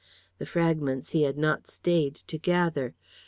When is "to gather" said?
2.15-2.95